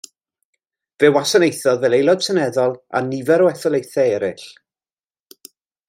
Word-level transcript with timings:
Fe 1.03 1.11
wasanaethodd 1.17 1.83
fel 1.85 1.97
Aelod 1.97 2.25
Seneddol 2.29 2.73
a 3.01 3.05
nifer 3.11 3.45
o 3.45 3.51
etholaethau 3.53 4.17
eraill. 4.19 4.49